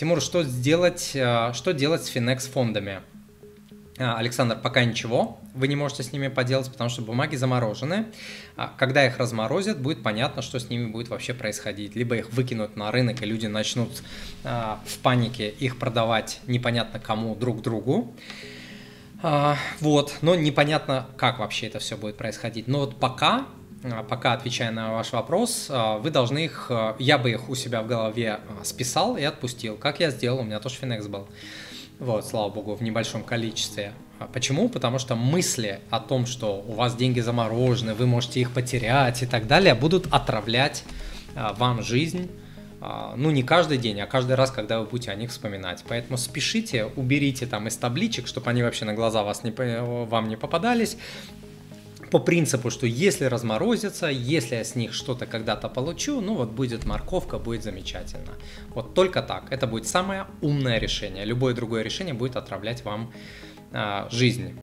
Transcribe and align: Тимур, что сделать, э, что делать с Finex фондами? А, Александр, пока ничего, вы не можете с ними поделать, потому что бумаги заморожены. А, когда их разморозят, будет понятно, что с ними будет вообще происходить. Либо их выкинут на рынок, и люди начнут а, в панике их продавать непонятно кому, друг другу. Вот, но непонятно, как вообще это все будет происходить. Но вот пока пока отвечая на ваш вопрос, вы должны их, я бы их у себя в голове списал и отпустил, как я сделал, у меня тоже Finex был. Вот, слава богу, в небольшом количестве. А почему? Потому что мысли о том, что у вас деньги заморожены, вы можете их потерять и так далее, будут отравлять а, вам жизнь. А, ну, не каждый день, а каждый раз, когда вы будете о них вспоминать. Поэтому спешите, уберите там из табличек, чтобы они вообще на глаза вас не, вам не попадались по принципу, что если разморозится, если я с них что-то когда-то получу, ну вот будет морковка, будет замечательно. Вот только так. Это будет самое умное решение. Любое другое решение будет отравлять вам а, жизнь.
Тимур, 0.00 0.22
что 0.22 0.44
сделать, 0.44 1.10
э, 1.12 1.52
что 1.52 1.74
делать 1.74 2.02
с 2.02 2.16
Finex 2.16 2.50
фондами? 2.50 3.02
А, 3.98 4.16
Александр, 4.16 4.56
пока 4.56 4.82
ничего, 4.82 5.38
вы 5.52 5.68
не 5.68 5.76
можете 5.76 6.02
с 6.02 6.10
ними 6.10 6.28
поделать, 6.28 6.72
потому 6.72 6.88
что 6.88 7.02
бумаги 7.02 7.36
заморожены. 7.36 8.06
А, 8.56 8.72
когда 8.78 9.04
их 9.04 9.18
разморозят, 9.18 9.78
будет 9.78 10.02
понятно, 10.02 10.40
что 10.40 10.58
с 10.58 10.70
ними 10.70 10.86
будет 10.86 11.10
вообще 11.10 11.34
происходить. 11.34 11.96
Либо 11.96 12.16
их 12.16 12.32
выкинут 12.32 12.76
на 12.76 12.90
рынок, 12.90 13.20
и 13.20 13.26
люди 13.26 13.44
начнут 13.44 14.02
а, 14.42 14.80
в 14.86 15.00
панике 15.00 15.50
их 15.50 15.78
продавать 15.78 16.40
непонятно 16.46 16.98
кому, 16.98 17.34
друг 17.34 17.60
другу. 17.60 18.16
Вот, 19.80 20.16
но 20.22 20.34
непонятно, 20.34 21.08
как 21.18 21.40
вообще 21.40 21.66
это 21.66 21.78
все 21.78 21.98
будет 21.98 22.16
происходить. 22.16 22.68
Но 22.68 22.78
вот 22.78 22.98
пока 22.98 23.48
пока 24.08 24.34
отвечая 24.34 24.70
на 24.70 24.92
ваш 24.92 25.12
вопрос, 25.12 25.70
вы 26.00 26.10
должны 26.10 26.44
их, 26.44 26.70
я 26.98 27.18
бы 27.18 27.30
их 27.30 27.48
у 27.48 27.54
себя 27.54 27.82
в 27.82 27.86
голове 27.86 28.40
списал 28.62 29.16
и 29.16 29.22
отпустил, 29.22 29.76
как 29.76 30.00
я 30.00 30.10
сделал, 30.10 30.40
у 30.40 30.42
меня 30.42 30.60
тоже 30.60 30.76
Finex 30.80 31.08
был. 31.08 31.26
Вот, 32.00 32.26
слава 32.26 32.48
богу, 32.48 32.74
в 32.74 32.82
небольшом 32.82 33.22
количестве. 33.22 33.92
А 34.18 34.26
почему? 34.26 34.70
Потому 34.70 34.98
что 34.98 35.16
мысли 35.16 35.80
о 35.90 36.00
том, 36.00 36.24
что 36.24 36.64
у 36.66 36.72
вас 36.72 36.96
деньги 36.96 37.20
заморожены, 37.20 37.92
вы 37.92 38.06
можете 38.06 38.40
их 38.40 38.52
потерять 38.52 39.22
и 39.22 39.26
так 39.26 39.46
далее, 39.46 39.74
будут 39.74 40.06
отравлять 40.10 40.84
а, 41.34 41.52
вам 41.52 41.82
жизнь. 41.82 42.30
А, 42.80 43.14
ну, 43.16 43.30
не 43.30 43.42
каждый 43.42 43.76
день, 43.76 44.00
а 44.00 44.06
каждый 44.06 44.34
раз, 44.34 44.50
когда 44.50 44.80
вы 44.80 44.86
будете 44.86 45.10
о 45.10 45.14
них 45.14 45.30
вспоминать. 45.30 45.84
Поэтому 45.86 46.16
спешите, 46.16 46.86
уберите 46.96 47.46
там 47.46 47.68
из 47.68 47.76
табличек, 47.76 48.26
чтобы 48.26 48.48
они 48.48 48.62
вообще 48.62 48.86
на 48.86 48.94
глаза 48.94 49.22
вас 49.22 49.44
не, 49.44 49.52
вам 50.06 50.30
не 50.30 50.36
попадались 50.36 50.96
по 52.10 52.18
принципу, 52.18 52.70
что 52.70 52.86
если 52.86 53.24
разморозится, 53.24 54.06
если 54.06 54.56
я 54.56 54.64
с 54.64 54.74
них 54.74 54.92
что-то 54.92 55.26
когда-то 55.26 55.68
получу, 55.68 56.20
ну 56.20 56.34
вот 56.34 56.50
будет 56.50 56.84
морковка, 56.84 57.38
будет 57.38 57.62
замечательно. 57.62 58.32
Вот 58.74 58.94
только 58.94 59.22
так. 59.22 59.52
Это 59.52 59.66
будет 59.66 59.86
самое 59.86 60.26
умное 60.40 60.78
решение. 60.78 61.24
Любое 61.24 61.54
другое 61.54 61.82
решение 61.82 62.14
будет 62.14 62.36
отравлять 62.36 62.84
вам 62.84 63.12
а, 63.72 64.08
жизнь. 64.10 64.54